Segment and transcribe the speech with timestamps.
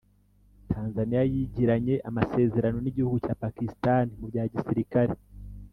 [0.71, 5.13] tanzaniya yigiranye amasezerano n’igihugu cya pakistani mu bya gisirikare